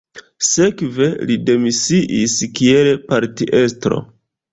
[0.51, 4.01] Sekve li demisiis kiel partiestro.